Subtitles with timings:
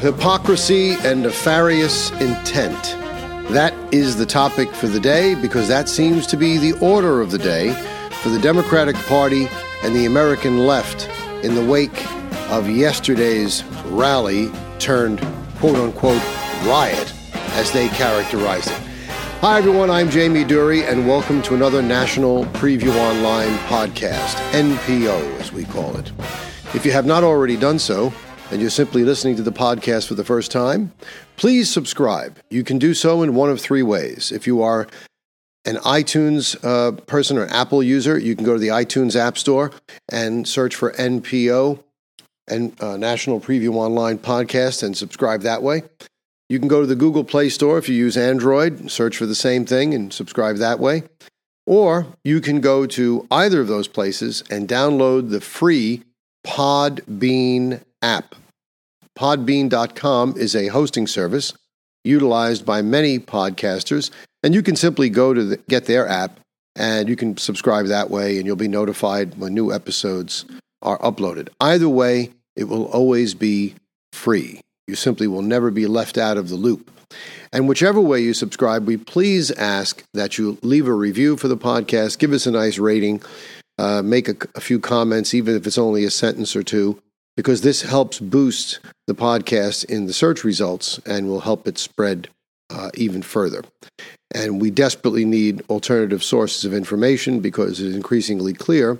[0.00, 2.80] Hypocrisy and nefarious intent.
[3.50, 7.32] That is the topic for the day because that seems to be the order of
[7.32, 7.72] the day
[8.22, 9.48] for the Democratic Party
[9.82, 11.08] and the American left
[11.44, 12.06] in the wake
[12.48, 15.18] of yesterday's rally turned
[15.56, 16.22] quote unquote
[16.64, 17.12] riot,
[17.54, 18.78] as they characterized it.
[19.40, 19.90] Hi, everyone.
[19.90, 25.96] I'm Jamie Dury, and welcome to another National Preview Online podcast, NPO, as we call
[25.96, 26.12] it.
[26.72, 28.12] If you have not already done so,
[28.50, 30.92] and you're simply listening to the podcast for the first time,
[31.36, 32.38] please subscribe.
[32.50, 34.32] You can do so in one of three ways.
[34.32, 34.86] If you are
[35.64, 39.70] an iTunes uh, person or Apple user, you can go to the iTunes App Store
[40.10, 41.82] and search for NPO
[42.48, 45.82] and uh, National Preview Online podcast and subscribe that way.
[46.48, 49.34] You can go to the Google Play Store if you use Android, search for the
[49.34, 51.02] same thing and subscribe that way.
[51.66, 56.02] Or you can go to either of those places and download the free
[56.46, 58.34] Podbean app.
[59.18, 61.52] Podbean.com is a hosting service
[62.04, 64.12] utilized by many podcasters,
[64.44, 66.38] and you can simply go to the, get their app
[66.76, 70.44] and you can subscribe that way, and you'll be notified when new episodes
[70.82, 71.48] are uploaded.
[71.60, 73.74] Either way, it will always be
[74.12, 74.60] free.
[74.86, 76.88] You simply will never be left out of the loop.
[77.52, 81.56] And whichever way you subscribe, we please ask that you leave a review for the
[81.56, 83.22] podcast, give us a nice rating,
[83.78, 87.02] uh, make a, a few comments, even if it's only a sentence or two
[87.38, 92.28] because this helps boost the podcast in the search results and will help it spread
[92.68, 93.62] uh, even further.
[94.34, 98.98] And we desperately need alternative sources of information because it is increasingly clear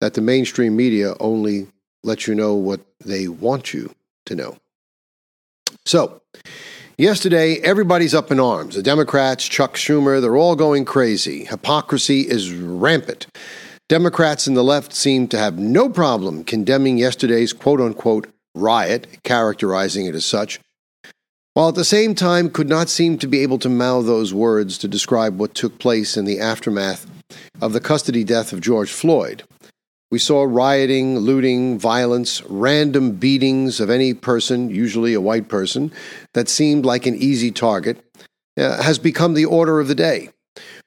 [0.00, 1.68] that the mainstream media only
[2.02, 3.94] lets you know what they want you
[4.26, 4.56] to know.
[5.86, 6.20] So,
[6.98, 8.74] yesterday, everybody's up in arms.
[8.74, 11.44] The Democrats, Chuck Schumer, they're all going crazy.
[11.44, 13.28] Hypocrisy is rampant.
[13.88, 20.06] Democrats and the left seem to have no problem condemning yesterday's quote unquote riot, characterizing
[20.06, 20.60] it as such,
[21.54, 24.78] while at the same time could not seem to be able to mouth those words
[24.78, 27.06] to describe what took place in the aftermath
[27.60, 29.42] of the custody death of George Floyd.
[30.10, 35.90] We saw rioting, looting, violence, random beatings of any person, usually a white person,
[36.34, 38.04] that seemed like an easy target,
[38.58, 40.28] uh, has become the order of the day.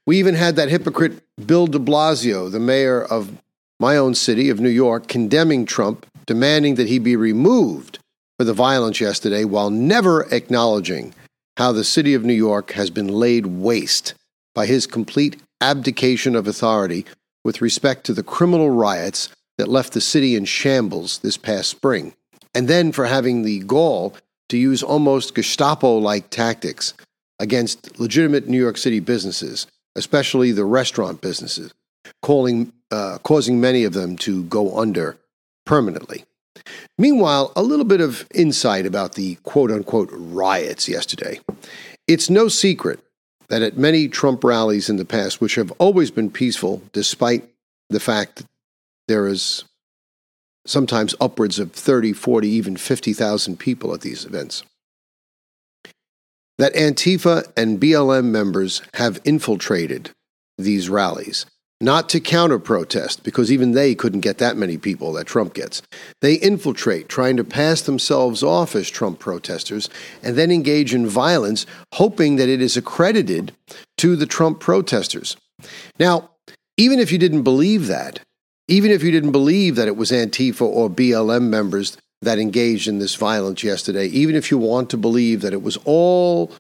[0.08, 3.32] We even had that hypocrite Bill de Blasio, the mayor of
[3.80, 8.00] my own city of New York, condemning Trump, demanding that he be removed
[8.38, 11.14] for the violence yesterday while never acknowledging
[11.58, 14.14] how the city of New York has been laid waste
[14.54, 17.06] by his complete abdication of authority
[17.44, 22.14] with respect to the criminal riots that left the city in shambles this past spring,
[22.54, 24.14] and then for having the gall
[24.50, 26.94] to use almost Gestapo like tactics
[27.40, 31.74] against legitimate New York City businesses especially the restaurant businesses,
[32.22, 35.18] calling, uh, causing many of them to go under
[35.66, 36.24] permanently.
[36.98, 41.40] Meanwhile, a little bit of insight about the quote unquote riots yesterday.
[42.08, 43.00] It's no secret
[43.50, 47.44] that at many Trump rallies in the past, which have always been peaceful, despite
[47.90, 48.48] the fact that
[49.08, 49.66] there is
[50.66, 54.64] sometimes upwards of 30, 40, even 50,000 people at these events,
[56.58, 60.12] that Antifa and BLM members have infiltrated
[60.58, 61.46] these rallies,
[61.82, 65.82] not to counter protest, because even they couldn't get that many people that Trump gets.
[66.22, 69.90] They infiltrate, trying to pass themselves off as Trump protesters,
[70.24, 73.54] and then engage in violence, hoping that it is accredited
[73.98, 75.36] to the Trump protesters.
[76.00, 76.32] Now,
[76.78, 78.20] even if you didn't believe that,
[78.68, 83.00] even if you didn't believe that it was Antifa or BLM members that engaged in
[83.00, 86.52] this violence yesterday, even if you want to believe that it was all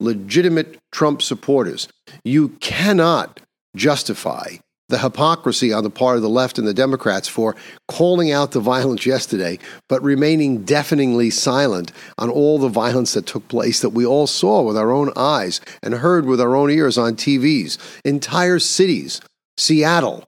[0.00, 1.88] legitimate Trump supporters,
[2.24, 3.40] you cannot
[3.76, 4.56] justify
[4.88, 7.56] the hypocrisy on the part of the left and the Democrats for
[7.88, 9.58] calling out the violence yesterday,
[9.88, 14.62] but remaining deafeningly silent on all the violence that took place that we all saw
[14.62, 17.78] with our own eyes and heard with our own ears on TVs.
[18.04, 19.20] Entire cities,
[19.56, 20.24] Seattle,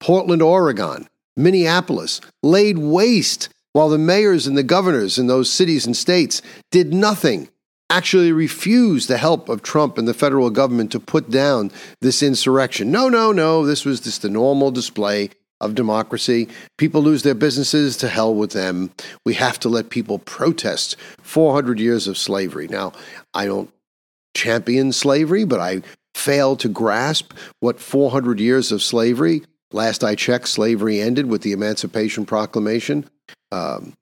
[0.00, 5.96] Portland, Oregon, Minneapolis, laid waste while the mayors and the governors in those cities and
[5.96, 7.48] states did nothing,
[7.90, 11.70] actually refused the help of Trump and the federal government to put down
[12.00, 12.90] this insurrection.
[12.90, 15.30] No, no, no, this was just a normal display
[15.60, 16.48] of democracy.
[16.76, 18.90] People lose their businesses, to hell with them.
[19.24, 22.66] We have to let people protest 400 years of slavery.
[22.66, 22.92] Now,
[23.32, 23.70] I don't
[24.34, 25.82] champion slavery, but I
[26.14, 29.42] fail to grasp what 400 years of slavery.
[29.70, 33.08] Last I checked, slavery ended with the Emancipation Proclamation
[33.52, 33.92] um,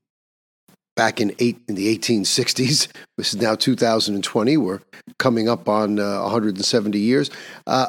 [0.97, 2.88] back in eight in the 1860s.
[3.17, 4.56] This is now 2020.
[4.56, 4.81] We're
[5.19, 7.31] coming up on uh, 170 years.
[7.67, 7.87] Uh,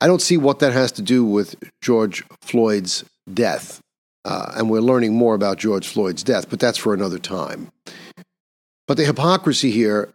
[0.00, 3.80] I don't see what that has to do with George Floyd's death.
[4.24, 7.70] Uh, and we're learning more about George Floyd's death, but that's for another time.
[8.86, 10.12] But the hypocrisy here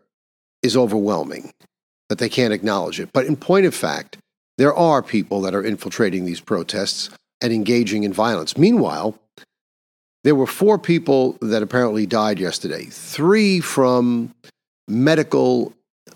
[0.61, 1.51] is overwhelming
[2.09, 3.09] that they can't acknowledge it.
[3.13, 4.17] But in point of fact,
[4.57, 7.09] there are people that are infiltrating these protests
[7.41, 8.57] and engaging in violence.
[8.57, 9.17] Meanwhile,
[10.23, 14.33] there were four people that apparently died yesterday, three from
[14.87, 15.73] medical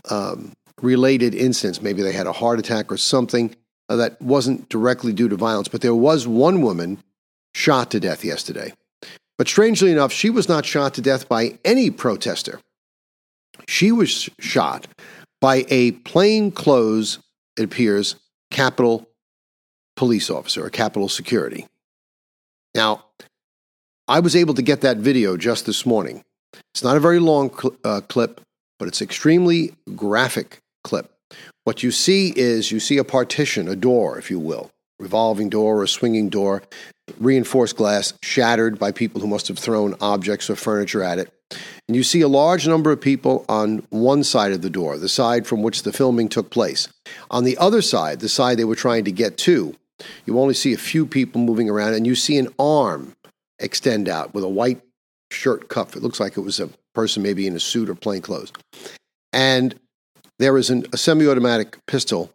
[0.09, 0.51] um,
[0.81, 1.81] related incidents.
[1.81, 3.55] Maybe they had a heart attack or something
[3.89, 7.03] uh, that wasn't directly due to violence, but there was one woman
[7.53, 8.73] shot to death yesterday.
[9.37, 12.59] But strangely enough, she was not shot to death by any protester.
[13.67, 14.87] She was shot
[15.41, 17.19] by a plainclothes,
[17.57, 18.15] it appears,
[18.51, 19.07] Capitol
[19.95, 21.67] police officer, or Capitol security.
[22.73, 23.05] Now,
[24.09, 26.23] I was able to get that video just this morning.
[26.73, 28.39] It's not a very long cl- uh, clip,
[28.79, 31.11] but it's extremely graphic clip.
[31.65, 35.81] What you see is you see a partition, a door, if you will, revolving door
[35.81, 36.63] or swinging door,
[37.19, 41.33] reinforced glass shattered by people who must have thrown objects or furniture at it.
[41.89, 45.09] And you see a large number of people on one side of the door, the
[45.09, 46.87] side from which the filming took place.
[47.29, 49.75] On the other side, the side they were trying to get to,
[50.25, 53.15] you only see a few people moving around, and you see an arm
[53.59, 54.81] extend out with a white
[55.31, 55.95] shirt cuff.
[55.95, 58.51] It looks like it was a person maybe in a suit or plain clothes.
[59.33, 59.75] And
[60.39, 62.31] there is an, a semi automatic pistol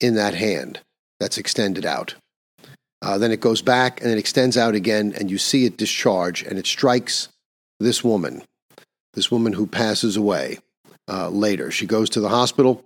[0.00, 0.80] in that hand
[1.20, 2.14] that's extended out.
[3.02, 6.42] Uh, then it goes back and it extends out again, and you see it discharge,
[6.42, 7.28] and it strikes
[7.80, 8.42] this woman,
[9.14, 10.58] this woman who passes away
[11.08, 11.70] uh, later.
[11.70, 12.84] She goes to the hospital.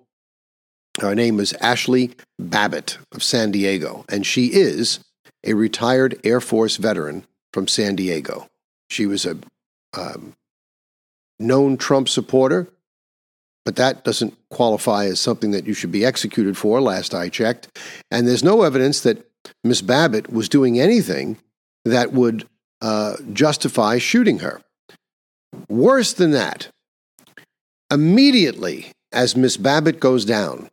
[1.00, 5.00] Her name is Ashli Babbitt of San Diego, and she is
[5.44, 8.48] a retired Air Force veteran from San Diego.
[8.90, 9.38] She was a
[9.96, 10.34] um,
[11.38, 12.68] known Trump supporter,
[13.64, 17.68] but that doesn't qualify as something that you should be executed for, last I checked.
[18.10, 19.26] And there's no evidence that
[19.64, 21.38] Miss Babbitt was doing anything
[21.86, 22.46] that would
[22.82, 24.60] uh, justify shooting her.
[25.70, 26.68] Worse than that,
[27.90, 30.68] immediately as Miss Babbitt goes down,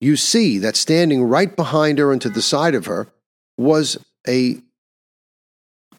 [0.00, 3.06] you see that standing right behind her and to the side of her
[3.56, 4.60] was a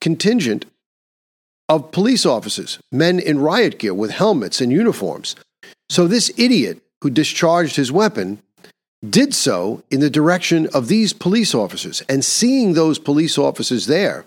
[0.04, 0.66] contingent
[1.70, 5.36] of police officers, men in riot gear with helmets and uniforms.
[5.90, 8.42] So this idiot who discharged his weapon
[9.10, 12.02] did so in the direction of these police officers.
[12.10, 14.26] And seeing those police officers there,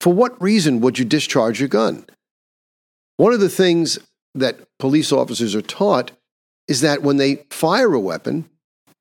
[0.00, 2.06] for what reason would you discharge your gun?
[3.18, 3.98] One of the things
[4.34, 6.10] that police officers are taught
[6.68, 8.48] is that when they fire a weapon,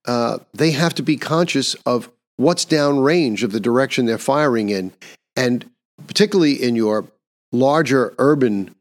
[0.05, 4.91] uh, they have to be conscious of what's downrange of the direction they're firing in.
[5.35, 5.69] And
[6.07, 7.05] particularly in your
[7.51, 8.75] larger urban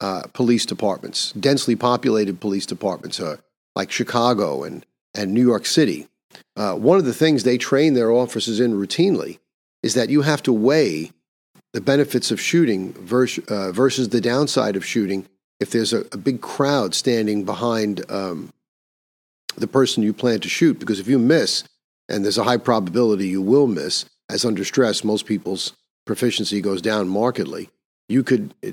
[0.00, 3.36] uh, police departments, densely populated police departments, uh,
[3.74, 6.08] like Chicago and and New York City,
[6.56, 9.38] uh, one of the things they train their officers in routinely
[9.82, 11.10] is that you have to weigh
[11.72, 15.26] the benefits of shooting versus, uh, versus the downside of shooting
[15.60, 18.50] if there's a, a big crowd standing behind um,
[19.56, 20.78] the person you plan to shoot.
[20.78, 21.64] Because if you miss,
[22.08, 25.72] and there's a high probability you will miss, as under stress, most people's
[26.06, 27.68] proficiency goes down markedly,
[28.08, 28.70] you could uh,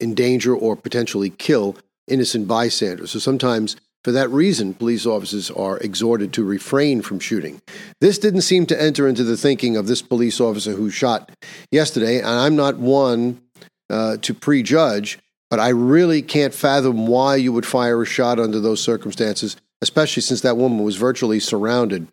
[0.00, 1.76] endanger or potentially kill
[2.08, 3.10] innocent bystanders.
[3.10, 7.60] So sometimes for that reason, police officers are exhorted to refrain from shooting.
[8.00, 11.30] This didn't seem to enter into the thinking of this police officer who shot
[11.70, 13.42] yesterday, and I'm not one
[13.90, 15.18] uh, to prejudge,
[15.50, 20.22] but I really can't fathom why you would fire a shot under those circumstances especially
[20.22, 22.06] since that woman was virtually surrounded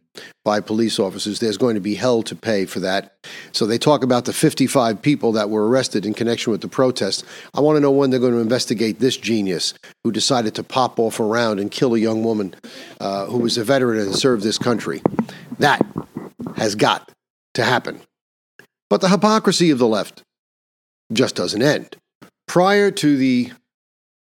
[0.46, 1.40] by police officers.
[1.40, 3.18] There's going to be hell to pay for that.
[3.52, 7.26] So they talk about the 55 people that were arrested in connection with the protest.
[7.54, 10.98] I want to know when they're going to investigate this genius who decided to pop
[10.98, 12.56] off around and kill a young woman
[13.02, 15.02] uh, who was a veteran and served this country.
[15.60, 15.86] That
[16.56, 17.12] has got
[17.56, 18.00] to happen.
[18.90, 20.24] But the hypocrisy of the left
[21.12, 21.98] just doesn't end.
[22.48, 23.52] Prior to the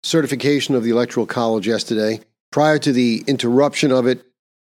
[0.04, 2.22] certification of the Electoral College yesterday,
[2.56, 4.26] prior to the interruption of it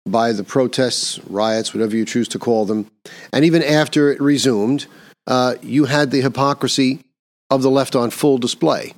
[0.05, 2.89] by the protests, riots, whatever you choose to call them,
[3.33, 4.85] and even after it resumed,
[5.27, 7.01] uh, you had the hypocrisy
[7.49, 8.93] of the left on full display.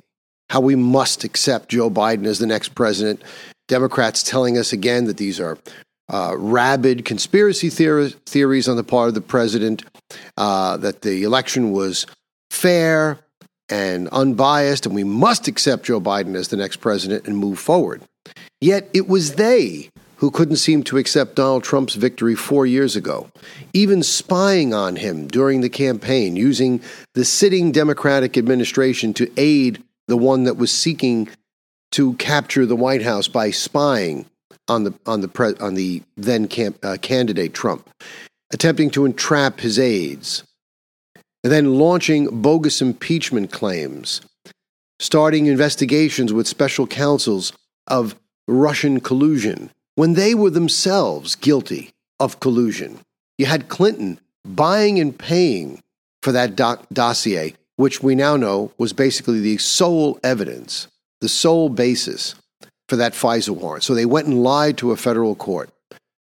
[0.50, 3.24] How we must accept Joe Biden as the next president.
[3.66, 5.58] Democrats telling us again that these are
[6.08, 9.82] uh, rabid conspiracy theory, theories on the part of the president,
[10.36, 12.06] uh, that the election was
[12.52, 13.18] fair
[13.68, 18.00] and unbiased, and we must accept Joe Biden as the next president and move forward.
[18.60, 23.30] Yet it was they who couldn't seem to accept Donald Trump's victory four years ago,
[23.74, 26.80] even spying on him during the campaign, using
[27.14, 31.28] the sitting Democratic administration to aid the one that was seeking
[31.92, 34.26] to capture the White House by spying
[34.68, 37.88] on the on the pre, on the then camp, uh, candidate Trump,
[38.52, 40.42] attempting to entrap his aides,
[41.44, 44.22] and then launching bogus impeachment claims
[44.98, 47.52] starting investigations with special counsels
[47.86, 48.16] of
[48.48, 53.00] Russian collusion when they were themselves guilty of collusion.
[53.38, 55.82] You had Clinton buying and paying
[56.22, 60.88] for that doc- dossier, which we now know was basically the sole evidence,
[61.20, 62.34] the sole basis
[62.88, 63.84] for that FISA warrant.
[63.84, 65.70] So they went and lied to a federal court.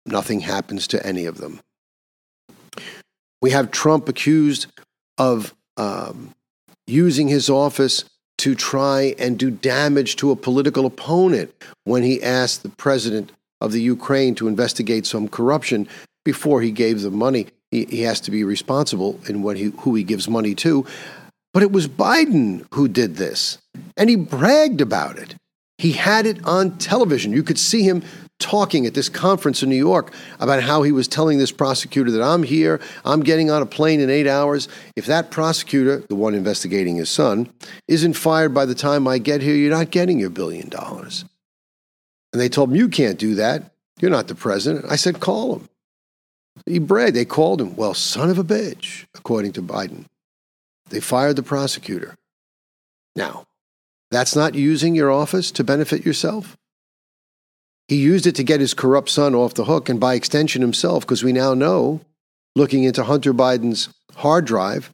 [0.07, 1.61] Nothing happens to any of them.
[3.41, 4.67] We have Trump accused
[5.19, 6.35] of um,
[6.87, 8.05] using his office
[8.39, 11.53] to try and do damage to a political opponent
[11.85, 15.89] when he asked the president of the Ukraine to investigate some corruption
[16.25, 17.47] before he gave the money.
[17.71, 20.87] He, he has to be responsible in what he, who he gives money to.
[21.53, 23.59] But it was Biden who did this,
[23.97, 25.37] and he bragged about it.
[25.79, 27.33] He had it on television.
[27.33, 28.03] You could see him
[28.39, 32.23] talking at this conference in New York about how he was telling this prosecutor that
[32.23, 34.69] I'm here, I'm getting on a plane in eight hours.
[34.97, 37.51] If that prosecutor, the one investigating his son,
[37.89, 41.25] isn't fired by the time I get here, you're not getting your billion dollars.
[42.33, 43.73] And they told him, You can't do that.
[44.01, 44.87] You're not the president.
[44.91, 45.69] I said, Call him.
[46.67, 47.17] He bragged.
[47.17, 47.77] They called him.
[47.77, 50.07] Well, son of a bitch, according to Biden.
[50.91, 52.17] They fired the prosecutor.
[53.17, 53.47] Now,
[54.11, 56.57] that's not using your office to benefit yourself?
[57.89, 61.05] He used it to get his corrupt son off the hook and by extension himself,
[61.05, 62.01] because we now know,
[62.57, 64.93] looking into Hunter Biden's hard drive,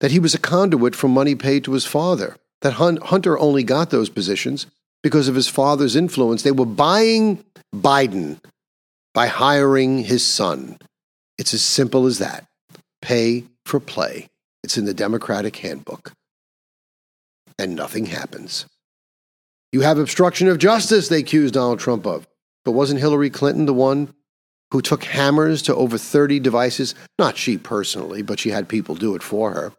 [0.00, 2.36] that he was a conduit for money paid to his father.
[2.62, 4.66] That Hunter only got those positions
[5.02, 6.42] because of his father's influence.
[6.42, 7.44] They were buying
[7.74, 8.38] Biden
[9.14, 10.78] by hiring his son.
[11.38, 12.46] It's as simple as that.
[13.02, 14.28] Pay for play.
[14.62, 16.12] It's in the Democratic handbook.
[17.58, 18.66] And nothing happens.
[19.76, 22.26] You have obstruction of justice, they accused Donald Trump of.
[22.64, 24.14] But wasn't Hillary Clinton the one
[24.70, 26.94] who took hammers to over 30 devices?
[27.18, 29.74] Not she personally, but she had people do it for her.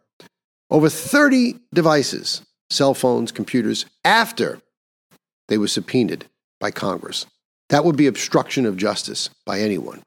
[0.70, 4.60] Over 30 devices, cell phones, computers, after
[5.48, 6.26] they were subpoenaed
[6.60, 7.26] by Congress.
[7.68, 10.04] That would be obstruction of justice by anyone.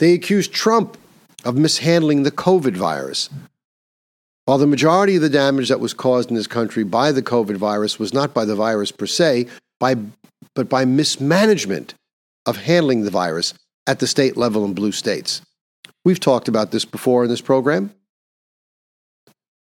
[0.00, 0.98] They accused Trump
[1.46, 3.30] of mishandling the COVID virus,
[4.48, 7.58] while the majority of the damage that was caused in this country by the COVID
[7.58, 9.46] virus was not by the virus per se,
[9.78, 9.94] by,
[10.54, 11.92] but by mismanagement
[12.46, 13.52] of handling the virus
[13.86, 15.42] at the state level in blue states.
[16.02, 17.92] We've talked about this before in this program.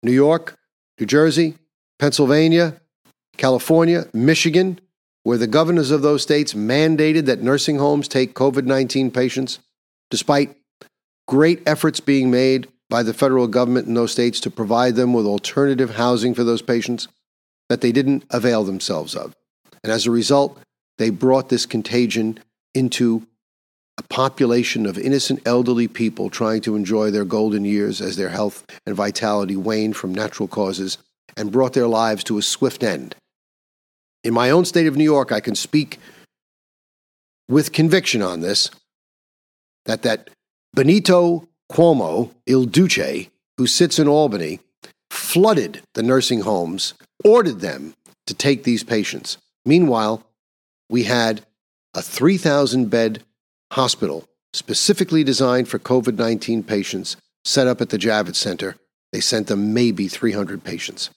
[0.02, 0.58] New York,
[1.00, 1.54] New Jersey,
[2.00, 2.82] Pennsylvania,
[3.38, 4.80] California, Michigan,
[5.22, 9.60] where the governors of those states mandated that nursing homes take COVID 19 patients,
[10.10, 10.58] despite
[11.28, 15.26] great efforts being made by the federal government in those states to provide them with
[15.26, 17.08] alternative housing for those patients
[17.68, 19.36] that they didn't avail themselves of.
[19.84, 20.60] And as a result,
[21.00, 22.38] they brought this contagion
[22.76, 23.26] into
[23.98, 28.64] a population of innocent elderly people trying to enjoy their golden years as their health
[28.86, 31.00] and vitality waned from natural causes
[31.36, 33.16] and brought their lives to a swift end.
[34.24, 35.98] In my own state of New York, I can speak
[37.50, 38.70] with conviction on this
[39.86, 40.30] that that
[40.76, 44.60] Benito Cuomo, Il Duce, who sits in Albany,
[45.10, 46.94] flooded the nursing homes,
[47.26, 47.96] ordered them
[48.28, 49.40] to take these patients.
[49.66, 50.24] Meanwhile,
[50.88, 51.44] we had
[51.96, 53.24] a 3,000 bed
[53.72, 58.76] hospital specifically designed for COVID 19 patients set up at the Javits Center.
[59.12, 61.10] They sent them maybe 300 patients.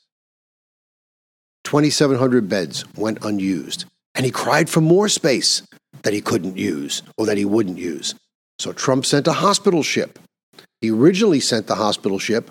[1.64, 3.84] 2,700 beds went unused,
[4.14, 5.62] and he cried for more space
[6.02, 8.14] that he couldn't use or that he wouldn't use.
[8.58, 10.18] So Trump sent a hospital ship
[10.80, 12.50] he originally sent the hospital ship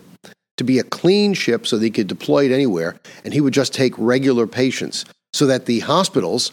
[0.57, 3.73] to be a clean ship so they could deploy it anywhere, and he would just
[3.73, 6.51] take regular patients so that the hospitals,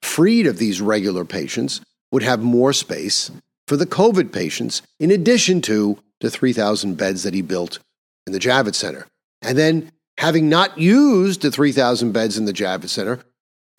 [0.00, 1.80] freed of these regular patients,
[2.12, 3.30] would have more space
[3.66, 7.78] for the COVID patients, in addition to the 3,000 beds that he built
[8.26, 9.06] in the Javits Center.
[9.40, 13.20] And then, having not used the 3,000 beds in the Javits Center,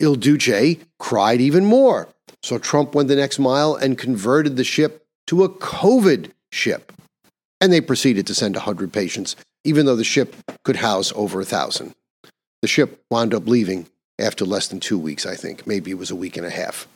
[0.00, 2.08] Il Duce cried even more.
[2.42, 6.92] So Trump went the next mile and converted the ship to a COVID ship
[7.60, 11.44] and they proceeded to send 100 patients, even though the ship could house over a
[11.44, 11.94] 1,000.
[12.62, 13.86] The ship wound up leaving
[14.18, 15.66] after less than two weeks, I think.
[15.66, 16.86] Maybe it was a week and a half.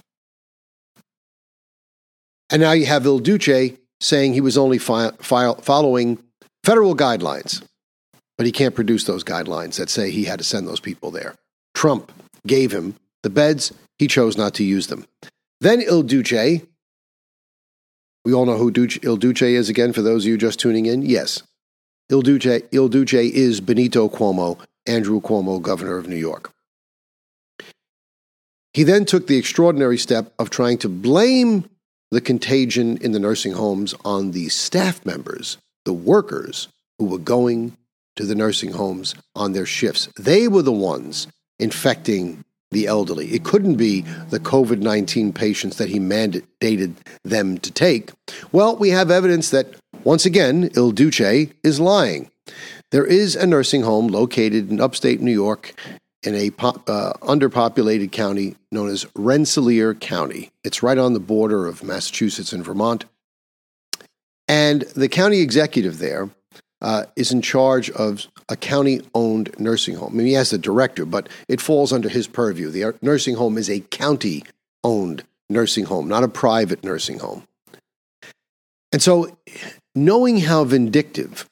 [2.51, 6.19] And now you have Il Duce saying he was only fi- fi- following
[6.65, 7.63] federal guidelines,
[8.37, 11.35] but he can't produce those guidelines that say he had to send those people there.
[11.75, 12.13] Trump
[12.47, 15.05] gave him the beds, he chose not to use them.
[15.61, 16.63] Then Il Duce
[18.29, 20.85] we all know who Duce, Il Duce is again, for those of you just tuning
[20.85, 21.01] in.
[21.01, 21.43] Yes,
[22.11, 26.53] Il Duce, Il Duce is Benito Cuomo, Andrew Cuomo, governor of New York.
[28.75, 31.71] He then took the extraordinary step of trying to blame
[32.11, 35.57] the contagion in the nursing homes on the staff members,
[35.87, 36.69] the workers
[36.99, 37.79] who were going
[38.17, 40.07] to the nursing homes on their shifts.
[40.19, 43.33] They were the ones infecting the elderly.
[43.33, 46.95] It couldn't be the COVID 19 patients that he mandated
[47.25, 48.13] them to take.
[48.53, 52.31] Well, we have evidence that, once again, Il Duce is lying.
[52.91, 55.75] There is a nursing home located in upstate New York
[56.23, 60.51] in a uh, underpopulated county known as Rensselaer County.
[60.65, 63.05] It's right on the border of Massachusetts and Vermont.
[64.49, 66.31] And the county executive there
[66.81, 70.13] uh, is in charge of a county owned nursing home.
[70.13, 72.71] I mean, he has the director, but it falls under his purview.
[72.71, 74.45] The nursing home is a county
[74.85, 77.45] owned nursing home, not a private nursing home.
[78.93, 79.37] And so,
[79.95, 81.49] knowing how vindictive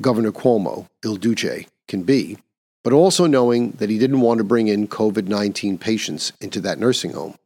[0.00, 2.38] Governor Cuomo, Il Duce, can be,
[2.82, 6.78] but also knowing that he didn't want to bring in COVID 19 patients into that
[6.78, 7.36] nursing home,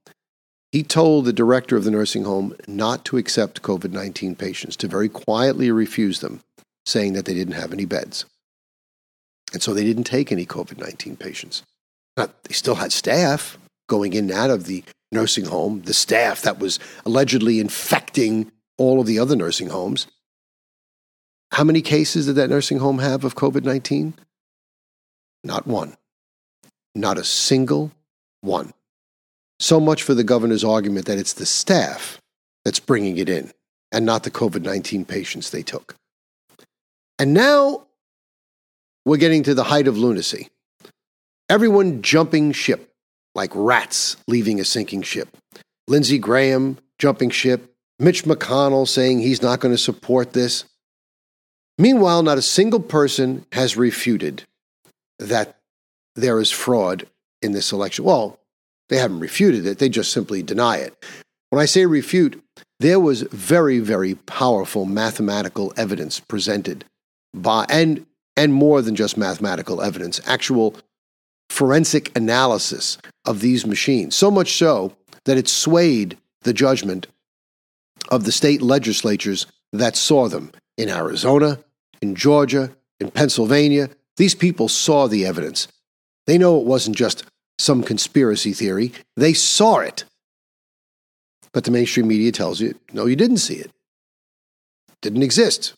[0.72, 4.88] he told the director of the nursing home not to accept COVID 19 patients, to
[4.88, 6.42] very quietly refuse them,
[6.84, 8.24] saying that they didn't have any beds.
[9.52, 11.62] And so they didn't take any COVID 19 patients.
[12.16, 13.58] Now, they still had staff
[13.88, 19.00] going in and out of the nursing home, the staff that was allegedly infecting all
[19.00, 20.06] of the other nursing homes.
[21.52, 24.14] How many cases did that nursing home have of COVID 19?
[25.44, 25.96] Not one.
[26.94, 27.92] Not a single
[28.42, 28.72] one.
[29.60, 32.20] So much for the governor's argument that it's the staff
[32.64, 33.52] that's bringing it in
[33.92, 35.96] and not the COVID 19 patients they took.
[37.18, 37.86] And now
[39.04, 40.48] we're getting to the height of lunacy.
[41.48, 42.92] Everyone jumping ship
[43.34, 45.28] like rats leaving a sinking ship.
[45.86, 50.64] Lindsey Graham jumping ship, Mitch McConnell saying he's not going to support this.
[51.78, 54.42] Meanwhile, not a single person has refuted
[55.18, 55.56] that
[56.16, 57.06] there is fraud
[57.40, 58.04] in this election.
[58.04, 58.38] Well,
[58.88, 60.94] they haven't refuted it, they just simply deny it.
[61.50, 62.42] When I say refute,
[62.80, 66.84] there was very, very powerful mathematical evidence presented
[67.34, 70.76] by, and, and more than just mathematical evidence, actual
[71.50, 74.14] forensic analysis of these machines.
[74.14, 77.06] So much so that it swayed the judgment
[78.10, 81.58] of the state legislatures that saw them in Arizona,
[82.00, 82.70] in Georgia,
[83.00, 83.90] in Pennsylvania.
[84.16, 85.68] These people saw the evidence.
[86.26, 87.24] They know it wasn't just
[87.58, 88.92] some conspiracy theory.
[89.16, 90.04] They saw it.
[91.52, 93.72] But the mainstream media tells you, no, you didn't see it.
[95.02, 95.74] Didn't exist.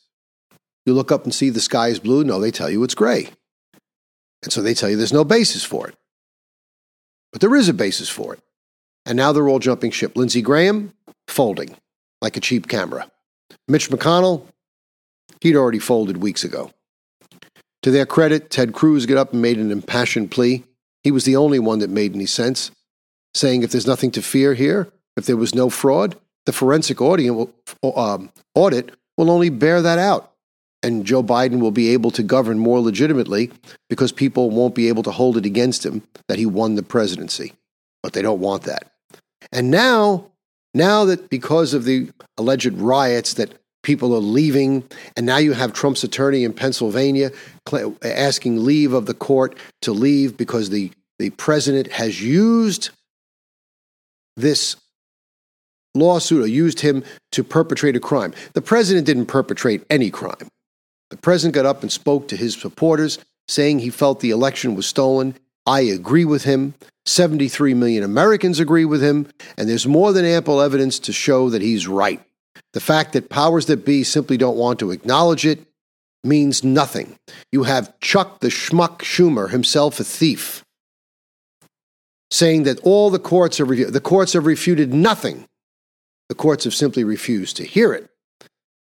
[0.86, 2.24] You look up and see the sky is blue.
[2.24, 3.30] No, they tell you it's gray.
[4.42, 5.94] And so they tell you there's no basis for it.
[7.32, 8.40] But there is a basis for it.
[9.06, 10.16] And now they're all jumping ship.
[10.16, 10.92] Lindsey Graham,
[11.28, 11.76] folding
[12.20, 13.10] like a cheap camera.
[13.68, 14.46] Mitch McConnell,
[15.40, 16.72] he'd already folded weeks ago.
[17.82, 20.64] To their credit, Ted Cruz got up and made an impassioned plea
[21.02, 22.70] he was the only one that made any sense,
[23.34, 28.30] saying if there's nothing to fear here, if there was no fraud, the forensic um,
[28.54, 30.32] audit will only bear that out.
[30.82, 33.50] And Joe Biden will be able to govern more legitimately
[33.90, 37.52] because people won't be able to hold it against him that he won the presidency.
[38.02, 38.90] But they don't want that.
[39.52, 40.30] And now,
[40.72, 44.84] now that because of the alleged riots that people are leaving.
[45.16, 47.30] And now you have Trump's attorney in Pennsylvania
[48.02, 52.90] asking leave of the court to leave because the, the president has used
[54.36, 54.76] this
[55.94, 58.32] lawsuit or used him to perpetrate a crime.
[58.54, 60.48] The president didn't perpetrate any crime.
[61.10, 64.86] The president got up and spoke to his supporters, saying he felt the election was
[64.86, 65.34] stolen.
[65.66, 66.74] I agree with him.
[67.06, 69.26] 73 million Americans agree with him.
[69.56, 72.20] And there's more than ample evidence to show that he's right.
[72.72, 75.66] The fact that powers that be simply don't want to acknowledge it
[76.22, 77.18] means nothing.
[77.50, 80.64] You have Chuck the Schmuck Schumer, himself a thief,
[82.30, 85.46] saying that all the courts have the courts have refuted nothing.
[86.28, 88.08] The courts have simply refused to hear it.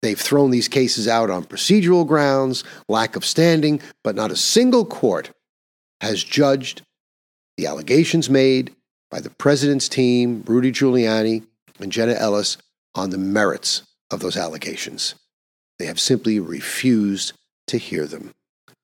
[0.03, 4.85] They've thrown these cases out on procedural grounds, lack of standing, but not a single
[4.85, 5.31] court
[6.01, 6.83] has judged
[7.57, 8.75] the allegations made
[9.11, 11.45] by the president's team, Rudy Giuliani
[11.81, 12.57] and Jenna Ellis,
[12.99, 15.15] on the merits of those allegations.
[15.79, 17.33] They have simply refused
[17.69, 18.33] to hear them,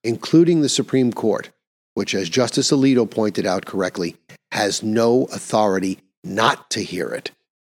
[0.05, 1.51] including the Supreme Court,
[1.95, 4.17] which, as Justice Alito pointed out correctly,
[4.53, 7.33] has no authority not to hear it.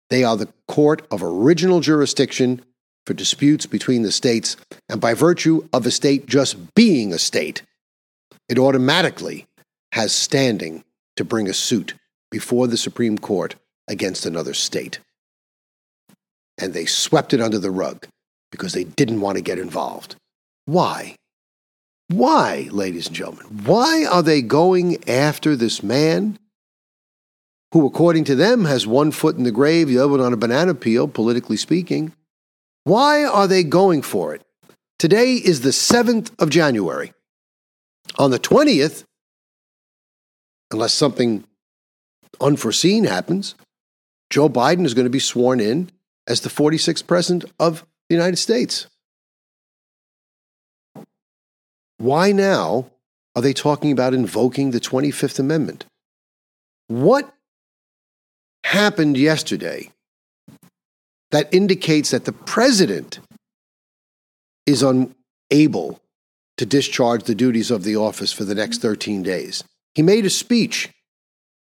[0.09, 2.61] They are the court of original jurisdiction
[3.05, 4.55] for disputes between the states,
[4.87, 7.63] and by virtue of a state just being a state,
[8.47, 9.45] it automatically
[9.91, 10.83] has standing
[11.17, 11.95] to bring a suit
[12.31, 13.55] before the Supreme Court
[13.87, 14.99] against another state
[16.59, 18.07] and they swept it under the rug
[18.51, 20.15] because they didn't want to get involved.
[20.65, 21.15] Why?
[22.09, 23.63] Why, ladies and gentlemen?
[23.65, 26.37] Why are they going after this man
[27.71, 30.37] who, according to them, has one foot in the grave, the other one on a
[30.37, 32.13] banana peel, politically speaking?
[32.83, 34.41] Why are they going for it?
[34.97, 37.13] Today is the 7th of January.
[38.17, 39.03] On the 20th,
[40.71, 41.43] unless something
[42.41, 43.53] unforeseen happens,
[44.29, 45.91] Joe Biden is going to be sworn in
[46.29, 48.87] as the 46th president of the United States.
[51.97, 52.91] Why now
[53.35, 55.85] are they talking about invoking the 25th Amendment?
[56.87, 57.33] What
[58.63, 59.91] happened yesterday
[61.31, 63.19] that indicates that the president
[64.65, 65.99] is unable
[66.57, 69.63] to discharge the duties of the office for the next 13 days?
[69.95, 70.89] He made a speech.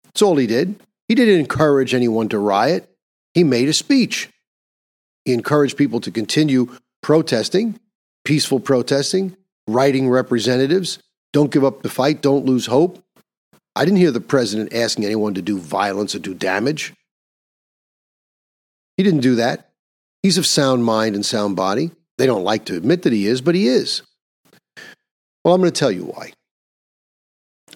[0.04, 0.80] That's all he did.
[1.08, 2.88] He didn't encourage anyone to riot.
[3.32, 4.28] He made a speech.
[5.24, 7.78] He encouraged people to continue protesting,
[8.24, 10.98] peaceful protesting, writing representatives.
[11.32, 12.22] Don't give up the fight.
[12.22, 13.02] Don't lose hope.
[13.76, 16.92] I didn't hear the president asking anyone to do violence or do damage.
[18.96, 19.70] He didn't do that.
[20.22, 21.90] He's of sound mind and sound body.
[22.18, 24.02] They don't like to admit that he is, but he is.
[25.44, 26.32] Well, I'm going to tell you why.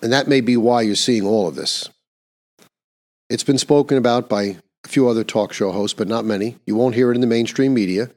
[0.02, 1.88] And that may be why you're seeing all of this.
[3.30, 6.56] It's been spoken about by a few other talk show hosts, but not many.
[6.66, 8.10] You won't hear it in the mainstream media.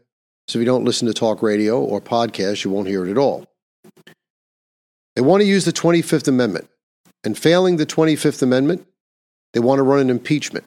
[0.48, 3.18] So if you don't listen to talk radio or podcasts, you won't hear it at
[3.18, 3.46] all.
[5.16, 6.70] They want to use the 25th Amendment.
[7.24, 8.88] And failing the 25th Amendment,
[9.54, 10.66] they want to run an impeachment.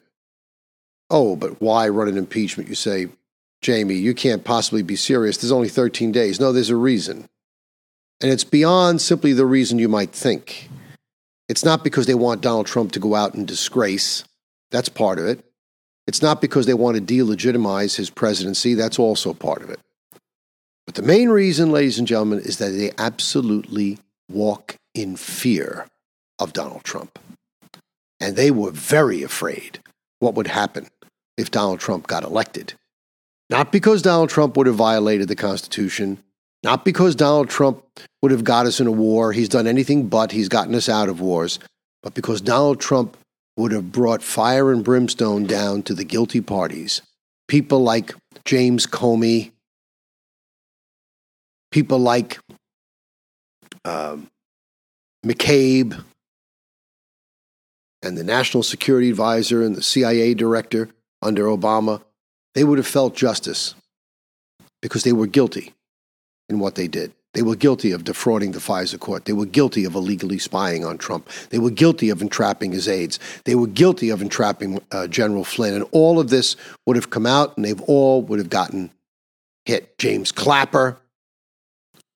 [1.09, 2.69] Oh, but why run an impeachment?
[2.69, 3.07] You say,
[3.61, 5.37] Jamie, you can't possibly be serious.
[5.37, 6.39] There's only 13 days.
[6.39, 7.27] No, there's a reason.
[8.21, 10.69] And it's beyond simply the reason you might think.
[11.49, 14.23] It's not because they want Donald Trump to go out in disgrace.
[14.69, 15.43] That's part of it.
[16.11, 18.73] It's not because they want to delegitimize his presidency.
[18.73, 19.79] That's also part of it.
[20.85, 23.97] But the main reason, ladies and gentlemen, is that they absolutely
[24.29, 25.87] walk in fear
[26.37, 27.17] of Donald Trump.
[28.19, 29.79] And they were very afraid
[30.19, 30.87] what would happen
[31.37, 32.73] if Donald Trump got elected.
[33.49, 36.17] Not because Donald Trump would have violated the Constitution,
[36.61, 37.85] not because Donald Trump
[38.21, 39.31] would have got us in a war.
[39.31, 41.57] He's done anything but he's gotten us out of wars,
[42.03, 43.15] but because Donald Trump
[43.57, 47.01] would have brought fire and brimstone down to the guilty parties.
[47.47, 48.13] People like
[48.45, 49.51] James Comey,
[51.71, 52.39] people like
[53.83, 54.27] um,
[55.25, 56.03] McCabe,
[58.03, 60.89] and the National Security Advisor and the CIA Director
[61.21, 62.01] under Obama,
[62.55, 63.75] they would have felt justice
[64.81, 65.73] because they were guilty
[66.49, 67.13] in what they did.
[67.33, 69.25] They were guilty of defrauding the FISA court.
[69.25, 71.29] They were guilty of illegally spying on Trump.
[71.49, 73.19] They were guilty of entrapping his aides.
[73.45, 75.73] They were guilty of entrapping uh, General Flynn.
[75.73, 78.91] And all of this would have come out and they've all would have gotten
[79.65, 79.97] hit.
[79.97, 80.97] James Clapper,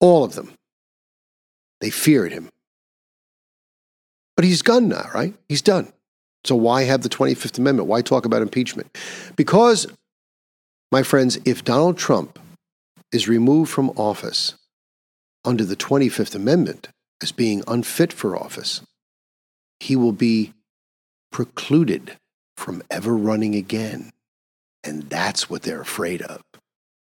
[0.02, 0.52] all of them.
[1.80, 2.50] They feared him.
[4.36, 5.34] But he's gone now, right?
[5.48, 5.94] He's done.
[6.44, 7.88] So why have the 25th Amendment?
[7.88, 8.96] Why talk about impeachment?
[9.36, 9.88] Because,
[10.92, 12.38] my friends, if Donald Trump
[13.14, 14.56] is removed from office
[15.46, 16.90] under the 25th Amendment
[17.22, 18.82] as being unfit for office,
[19.80, 20.54] he will be
[21.32, 22.18] precluded
[22.58, 24.12] from ever running again.
[24.84, 26.42] And that's what they're afraid of.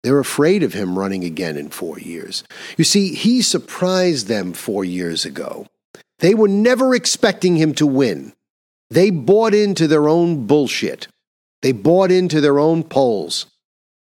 [0.03, 2.45] They're afraid of him running again in four years.
[2.77, 5.67] You see, he surprised them four years ago.
[6.19, 8.35] They were never expecting him to win.
[8.91, 11.09] They bought into their own bullshit.
[11.63, 13.47] They bought into their own polls.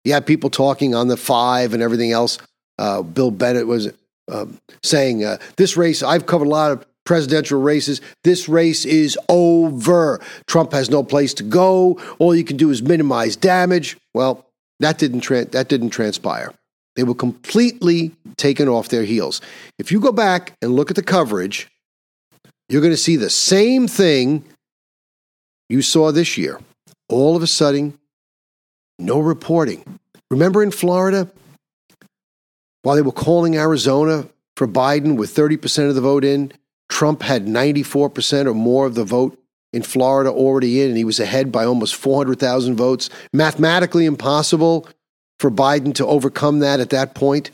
[0.03, 2.38] You had people talking on the five and everything else.
[2.77, 3.91] Uh, Bill Bennett was
[4.31, 8.01] um, saying, uh, This race, I've covered a lot of presidential races.
[8.23, 10.19] This race is over.
[10.45, 11.99] Trump has no place to go.
[12.19, 13.97] All you can do is minimize damage.
[14.13, 14.45] Well,
[14.79, 16.53] that didn't, tra- that didn't transpire.
[16.97, 19.39] They were completely taken off their heels.
[19.79, 21.69] If you go back and look at the coverage,
[22.69, 24.43] you're going to see the same thing
[25.69, 26.59] you saw this year.
[27.07, 27.97] All of a sudden,
[28.99, 29.99] no reporting.
[30.29, 31.31] Remember in Florida,
[32.83, 36.51] while they were calling Arizona for Biden with 30% of the vote in,
[36.89, 39.37] Trump had 94% or more of the vote
[39.73, 43.09] in Florida already in, and he was ahead by almost 400,000 votes.
[43.33, 44.87] Mathematically impossible
[45.39, 47.51] for Biden to overcome that at that point.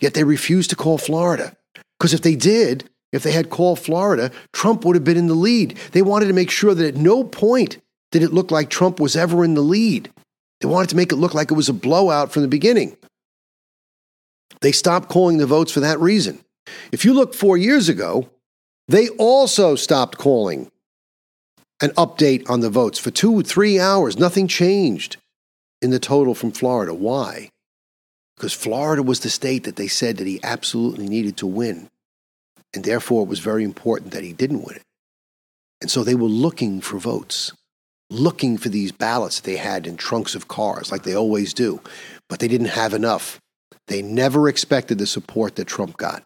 [0.00, 1.56] Yet they refused to call Florida.
[1.98, 5.34] Because if they did, if they had called Florida, Trump would have been in the
[5.34, 5.78] lead.
[5.92, 7.78] They wanted to make sure that at no point
[8.10, 10.10] did it look like Trump was ever in the lead.
[10.60, 12.96] They wanted to make it look like it was a blowout from the beginning.
[14.64, 16.42] They stopped calling the votes for that reason.
[16.90, 18.30] If you look four years ago,
[18.88, 20.70] they also stopped calling
[21.82, 24.18] an update on the votes for two, three hours.
[24.18, 25.18] Nothing changed
[25.82, 26.94] in the total from Florida.
[26.94, 27.50] Why?
[28.36, 31.90] Because Florida was the state that they said that he absolutely needed to win.
[32.72, 34.82] And therefore, it was very important that he didn't win it.
[35.82, 37.52] And so they were looking for votes,
[38.08, 41.82] looking for these ballots that they had in trunks of cars, like they always do.
[42.30, 43.42] But they didn't have enough.
[43.86, 46.24] They never expected the support that Trump got.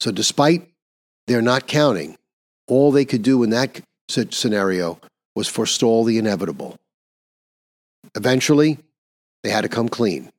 [0.00, 0.68] So, despite
[1.26, 2.16] their not counting,
[2.66, 5.00] all they could do in that scenario
[5.34, 6.78] was forestall the inevitable.
[8.14, 8.78] Eventually,
[9.42, 10.30] they had to come clean.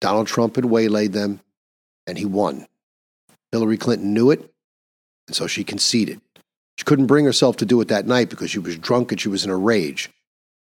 [0.00, 1.40] Donald Trump had waylaid them,
[2.06, 2.66] and he won.
[3.50, 4.50] Hillary Clinton knew it,
[5.28, 6.20] and so she conceded.
[6.76, 9.28] She couldn't bring herself to do it that night because she was drunk and she
[9.28, 10.10] was in a rage.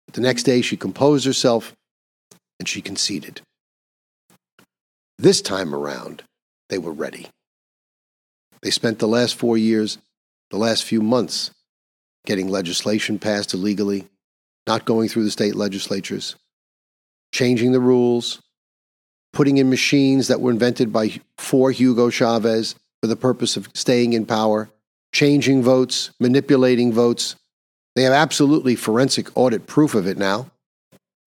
[0.07, 1.77] But the next day, she composed herself
[2.59, 3.43] and she conceded.
[5.21, 6.23] This time around,
[6.71, 7.29] they were ready.
[8.63, 9.99] They spent the last four years,
[10.51, 11.51] the last few months,
[12.25, 14.09] getting legislation passed illegally,
[14.67, 16.37] not going through the state legislatures,
[17.35, 18.41] changing the rules,
[19.35, 24.15] putting in machines that were invented by for Hugo Chavez for the purpose of staying
[24.15, 24.71] in power,
[25.13, 27.37] changing votes, manipulating votes.
[27.95, 30.51] They have absolutely forensic audit proof of it now,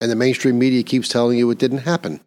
[0.00, 2.18] and the mainstream media keeps telling you it didn't happen.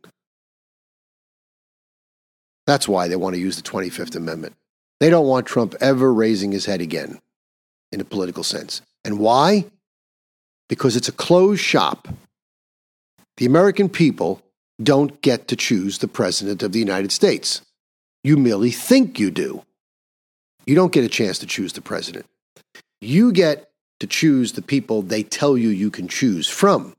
[2.67, 4.53] That's why they want to use the 25th Amendment.
[4.99, 7.19] They don't want Trump ever raising his head again
[7.91, 8.81] in a political sense.
[9.05, 9.65] And why?
[10.67, 12.09] Because it's a closed shop.
[13.37, 14.41] The American people
[14.83, 17.61] don't get to choose the President of the United States.
[18.23, 19.63] You merely think you do.
[20.65, 22.25] You don't get a chance to choose the President.
[22.99, 26.95] You get to choose the people they tell you you can choose from.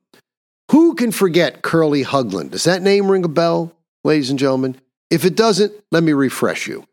[0.70, 2.52] Who can forget Curly Haugland?
[2.52, 3.72] Does that name ring a bell,
[4.04, 4.80] ladies and gentlemen?
[5.10, 6.84] If it doesn't, let me refresh you.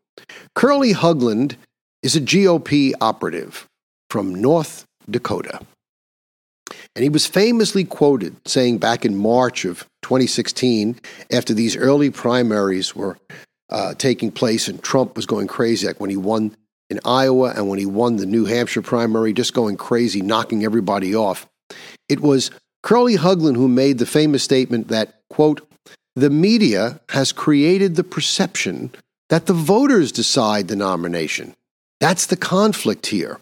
[0.55, 1.55] Curly Haugland
[2.01, 3.67] is a GOP operative
[4.09, 5.59] from North Dakota.
[6.95, 10.99] And he was famously quoted saying back in March of 2016,
[11.31, 13.17] after these early primaries were
[13.69, 16.55] uh, taking place and Trump was going crazy, like when he won
[16.89, 21.15] in Iowa and when he won the New Hampshire primary, just going crazy, knocking everybody
[21.15, 21.47] off.
[22.07, 22.51] It was
[22.83, 25.67] Curly Haugland who made the famous statement that, quote,
[26.15, 28.91] the media has created the perception
[29.29, 31.53] that the voters decide the nomination.
[31.99, 33.39] That's the conflict here.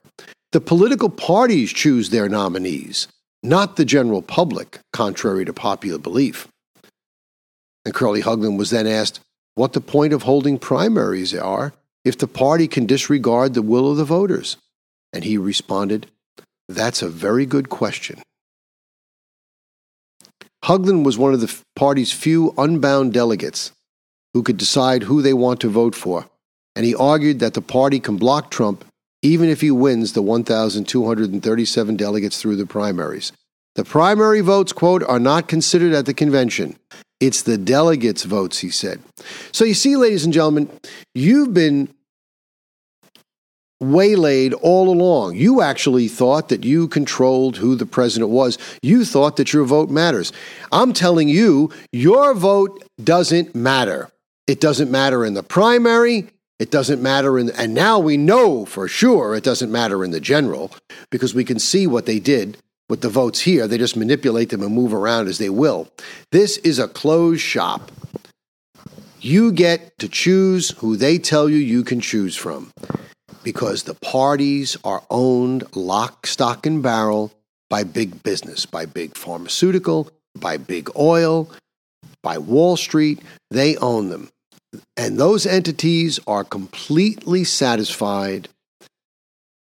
[0.51, 3.07] The political parties choose their nominees,
[3.43, 6.47] not the general public, contrary to popular belief.
[7.85, 9.19] And Curly Haugland was then asked
[9.55, 11.73] what the point of holding primaries are
[12.05, 14.57] if the party can disregard the will of the voters.
[15.11, 16.07] And he responded,
[16.67, 18.21] That's a very good question.
[20.63, 23.71] Haugland was one of the party's few unbound delegates
[24.33, 26.27] who could decide who they want to vote for,
[26.75, 28.85] and he argued that the party can block Trump
[29.21, 33.31] even if he wins the 1,237 delegates through the primaries.
[33.75, 36.77] The primary votes, quote, are not considered at the convention.
[37.19, 39.01] It's the delegates' votes, he said.
[39.51, 40.69] So you see, ladies and gentlemen,
[41.15, 41.93] you've been
[43.91, 45.35] waylaid all along.
[45.35, 48.57] You actually thought that you controlled who the president was.
[48.81, 50.31] You thought that your vote matters.
[50.71, 54.09] I'm telling you, your vote doesn't matter.
[54.47, 56.27] It doesn't matter in the primary.
[56.59, 60.19] It doesn't matter in, and now we know for sure it doesn't matter in the
[60.19, 60.71] general
[61.09, 62.57] because we can see what they did
[62.89, 63.67] with the votes here.
[63.67, 65.89] They just manipulate them and move around as they will.
[66.31, 67.91] This is a closed shop.
[69.19, 72.71] You get to choose who they tell you you can choose from
[73.43, 77.31] because the parties are owned lock, stock, and barrel
[77.69, 81.49] by big business, by big pharmaceutical, by big oil,
[82.21, 83.19] by Wall Street.
[83.51, 84.29] They own them.
[84.97, 88.49] And those entities are completely satisfied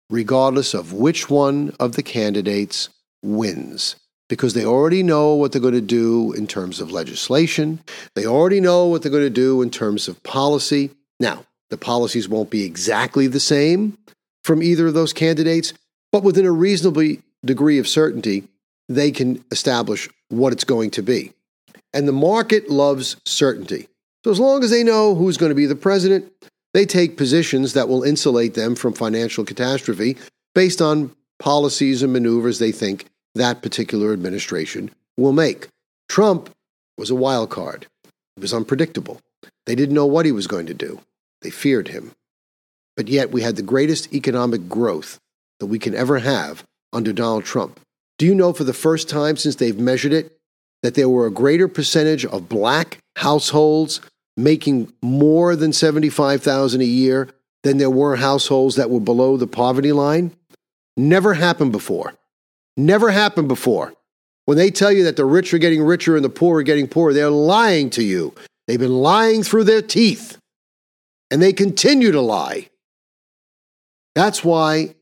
[0.10, 2.90] regardless of which one of the candidates
[3.24, 3.96] wins
[4.30, 7.80] because they already know what they're going to do in terms of legislation.
[8.16, 10.92] They already know what they're going to do in terms of policy.
[11.20, 13.98] Now, the policies won't be exactly the same
[14.44, 15.74] from either of those candidates,
[16.12, 18.44] but within a reasonable degree of certainty,
[18.88, 21.34] they can establish what it's going to be.
[21.94, 23.88] And the market loves certainty.
[24.24, 26.32] So as long as they know who's going to be the president,
[26.74, 30.18] they take positions that will insulate them from financial catastrophe
[30.54, 35.68] based on policies and maneuvers they think that particular administration will make.
[36.10, 36.50] Trump
[36.98, 37.88] was a wild card.
[38.38, 39.22] It was unpredictable.
[39.66, 41.00] They didn't know what he was going to do.
[41.42, 42.12] They feared him.
[42.96, 45.20] But yet we had the greatest economic growth
[45.60, 47.80] that we can ever have under Donald Trump.
[48.18, 50.38] Do you know for the first time since they've measured it
[50.84, 54.02] that there were a greater percentage of black households
[54.38, 57.30] making more than 75,000 a year
[57.64, 60.32] than there were households that were below the poverty line?
[60.96, 62.14] Never happened before.
[62.78, 63.94] Never happened before.
[64.46, 66.88] When they tell you that the rich are getting richer and the poor are getting
[66.88, 68.34] poorer, they're lying to you.
[68.68, 70.38] They've been lying through their teeth
[71.32, 72.70] and they continue to lie.
[74.14, 74.96] That's why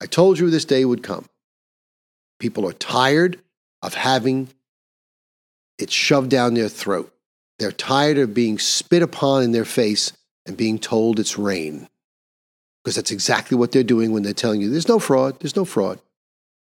[0.00, 1.26] I told you this day would come.
[2.38, 3.40] People are tired
[3.82, 4.48] of having
[5.78, 7.12] it shoved down their throat.
[7.58, 10.12] They're tired of being spit upon in their face
[10.46, 11.88] and being told it's rain.
[12.82, 15.64] Because that's exactly what they're doing when they're telling you there's no fraud, there's no
[15.64, 15.98] fraud.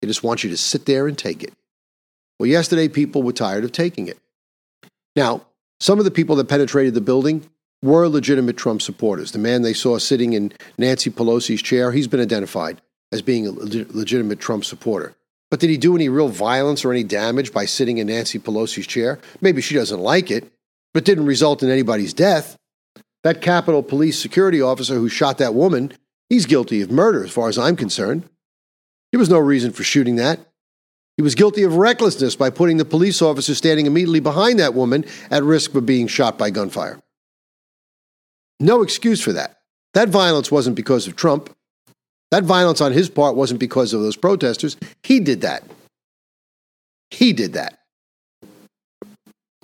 [0.02, 1.54] They just want you to sit there and take it.
[2.40, 4.18] Well, yesterday people were tired of taking it.
[5.16, 5.46] Now,
[5.80, 7.48] some of the people that penetrated the building
[7.82, 9.32] were legitimate Trump supporters.
[9.32, 13.52] The man they saw sitting in Nancy Pelosi's chair, he's been identified as being a
[13.52, 15.14] legitimate Trump supporter.
[15.50, 18.88] But did he do any real violence or any damage by sitting in Nancy Pelosi's
[18.88, 19.20] chair?
[19.40, 20.52] Maybe she doesn't like it,
[20.94, 22.58] but didn't result in anybody's death.
[23.24, 25.94] That Capitol Police security officer who shot that woman,
[26.30, 28.28] he's guilty of murder as far as I'm concerned.
[29.12, 30.40] There was no reason for shooting that.
[31.16, 35.06] He was guilty of recklessness by putting the police officer standing immediately behind that woman
[35.32, 37.00] at risk of being shot by gunfire.
[38.60, 39.58] No excuse for that.
[39.94, 41.56] That violence wasn't because of Trump.
[42.32, 44.78] That violence on his part wasn't because of those protesters.
[45.04, 45.64] He did that.
[47.12, 47.80] He did that.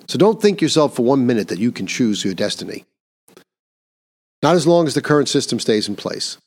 [0.06, 2.84] So don't think yourself for one minute that you can choose your destiny.
[4.42, 6.38] Not as long as the current system stays in place.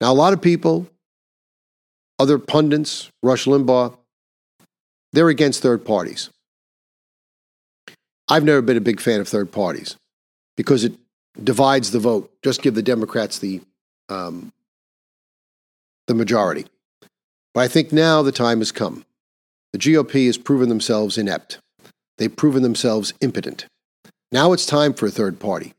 [0.00, 0.86] Now, a lot of people,
[2.18, 3.96] other pundits, Rush Limbaugh,
[5.12, 6.28] they're against third parties.
[8.28, 9.96] I've never been a big fan of third parties
[10.56, 10.92] because it
[11.42, 12.32] divides the vote.
[12.42, 13.60] Just give the Democrats the
[14.08, 14.52] um,
[16.06, 16.66] the majority.
[17.54, 19.04] But I think now the time has come.
[19.72, 21.58] The GOP has proven themselves inept.
[22.18, 23.66] They've proven themselves impotent.
[24.32, 25.74] Now it's time for a third party,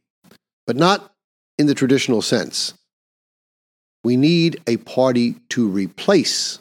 [0.66, 1.14] but not
[1.58, 2.74] in the traditional sense.
[4.04, 6.60] We need a party to replace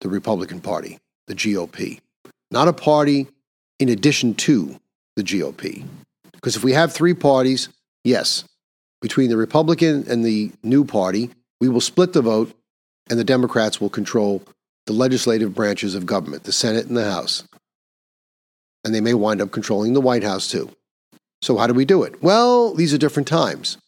[0.00, 2.00] the Republican Party, the GOP,
[2.50, 3.28] not a party
[3.78, 4.78] in addition to
[5.16, 5.84] the GOP.
[6.42, 7.68] Because if we have three parties,
[8.02, 8.44] yes,
[9.00, 12.52] between the Republican and the new party, we will split the vote,
[13.08, 14.42] and the Democrats will control
[14.86, 17.44] the legislative branches of government, the Senate and the House.
[18.84, 20.70] And they may wind up controlling the White House too.
[21.40, 22.22] So, how do we do it?
[22.22, 23.78] Well, these are different times.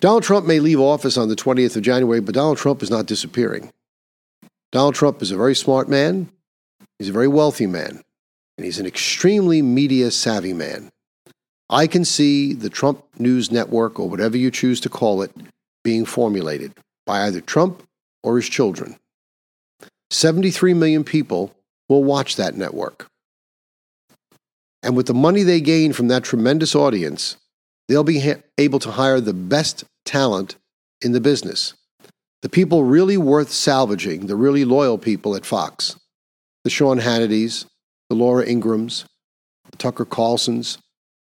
[0.00, 3.06] Donald Trump may leave office on the 20th of January, but Donald Trump is not
[3.06, 3.72] disappearing.
[4.72, 6.30] Donald Trump is a very smart man,
[6.98, 8.02] he's a very wealthy man,
[8.58, 10.90] and he's an extremely media savvy man.
[11.68, 15.32] I can see the Trump News Network, or whatever you choose to call it,
[15.82, 16.72] being formulated
[17.04, 17.82] by either Trump
[18.22, 18.96] or his children.
[20.10, 21.54] 73 million people
[21.88, 23.08] will watch that network.
[24.82, 27.36] And with the money they gain from that tremendous audience,
[27.88, 30.56] they'll be ha- able to hire the best talent
[31.02, 31.74] in the business.
[32.42, 35.98] The people really worth salvaging, the really loyal people at Fox.
[36.62, 37.66] The Sean Hannitys,
[38.08, 39.04] the Laura Ingraham's,
[39.70, 40.78] the Tucker Carlsons,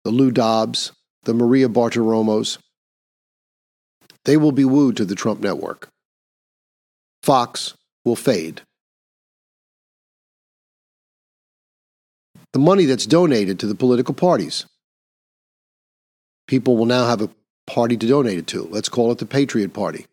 [0.04, 0.92] the Lou Dobbs,
[1.24, 2.58] the Maria Bartiromos,
[4.24, 5.88] they will be wooed to the Trump network.
[7.22, 8.62] Fox will fade.
[12.52, 14.66] The money that's donated to the political parties.
[16.46, 17.30] People will now have a
[17.66, 18.68] party to donate it to.
[18.70, 20.06] Let's call it the Patriot Party.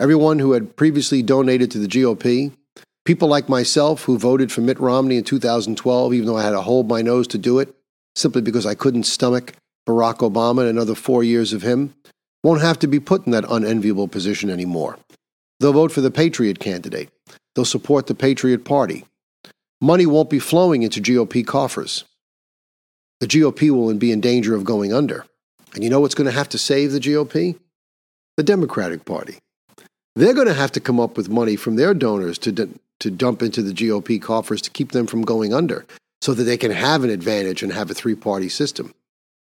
[0.00, 2.52] Everyone who had previously donated to the GOP,
[3.04, 6.60] people like myself who voted for Mitt Romney in 2012, even though I had to
[6.60, 7.74] hold my nose to do it,
[8.14, 9.54] simply because I couldn't stomach
[9.86, 11.94] Barack Obama and another four years of him,
[12.42, 14.98] won't have to be put in that unenviable position anymore.
[15.60, 17.08] They'll vote for the Patriot candidate.
[17.54, 19.04] They'll support the Patriot Party.
[19.80, 22.04] Money won't be flowing into GOP coffers.
[23.20, 25.24] The GOP will be in danger of going under.
[25.74, 27.58] And you know what's going to have to save the GOP?
[28.36, 29.38] The Democratic Party.
[30.16, 33.10] They're going to have to come up with money from their donors to, d- to
[33.10, 35.86] dump into the GOP coffers to keep them from going under
[36.22, 38.94] so that they can have an advantage and have a three party system.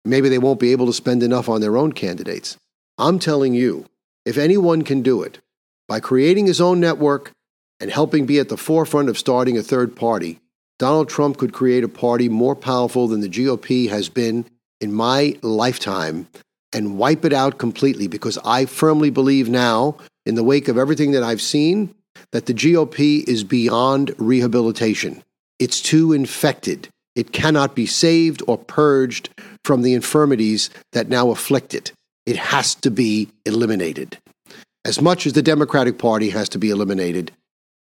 [0.04, 2.58] Maybe they won't be able to spend enough on their own candidates.
[2.98, 3.86] I'm telling you,
[4.26, 5.40] if anyone can do it
[5.88, 7.32] by creating his own network
[7.80, 10.40] and helping be at the forefront of starting a third party,
[10.80, 14.46] Donald Trump could create a party more powerful than the GOP has been
[14.80, 16.28] in my lifetime
[16.74, 21.12] and wipe it out completely because I firmly believe now, in the wake of everything
[21.12, 21.94] that I've seen,
[22.32, 25.24] that the GOP is beyond rehabilitation.
[25.62, 26.90] It's too infected.
[27.16, 29.30] It cannot be saved or purged
[29.64, 31.92] from the infirmities that now afflict it.
[32.26, 34.18] It has to be eliminated.
[34.84, 37.32] As much as the Democratic Party has to be eliminated,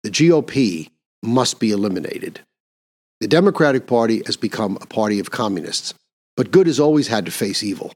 [0.03, 0.89] the GOP
[1.23, 2.41] must be eliminated.
[3.21, 5.93] The Democratic Party has become a party of communists,
[6.35, 7.93] but good has always had to face evil.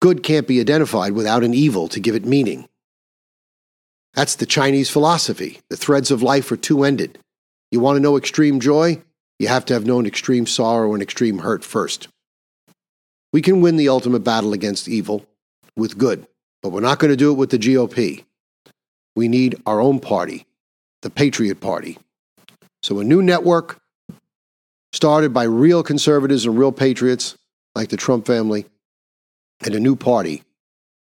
[0.00, 2.68] Good can't be identified without an evil to give it meaning.
[4.14, 5.58] That's the Chinese philosophy.
[5.70, 7.18] The threads of life are two ended.
[7.72, 9.02] You want to know extreme joy?
[9.38, 12.06] You have to have known extreme sorrow and extreme hurt first.
[13.32, 15.26] We can win the ultimate battle against evil
[15.74, 16.26] with good,
[16.62, 18.24] but we're not going to do it with the GOP.
[19.16, 20.46] We need our own party,
[21.00, 21.98] the Patriot Party.
[22.82, 23.80] So, a new network
[24.92, 27.36] started by real conservatives and real patriots
[27.74, 28.66] like the Trump family,
[29.64, 30.42] and a new party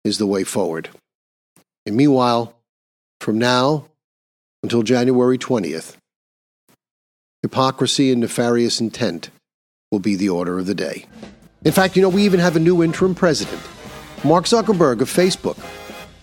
[0.04, 0.90] is the way forward.
[1.86, 2.54] And meanwhile,
[3.22, 3.86] from now
[4.62, 5.96] until January 20th,
[7.42, 9.30] hypocrisy and nefarious intent
[9.92, 11.06] will be the order of the day.
[11.66, 13.62] In fact, you know, we even have a new interim president.
[14.24, 15.58] Mark Zuckerberg of Facebook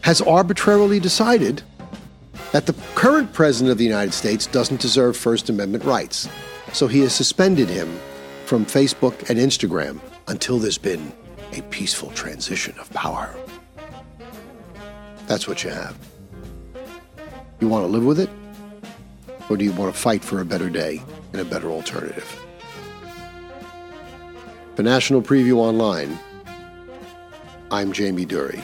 [0.02, 1.62] has arbitrarily decided
[2.52, 6.28] that the current president of the United States doesn't deserve First Amendment rights.
[6.72, 7.98] So he has suspended him
[8.44, 11.12] from Facebook and Instagram until there's been
[11.52, 13.34] a peaceful transition of power.
[15.26, 15.96] That's what you have.
[17.60, 18.30] You want to live with it?
[19.48, 22.24] Or do you want to fight for a better day and a better alternative?
[24.74, 26.18] For National Preview Online,
[27.70, 28.62] I'm Jamie Dury.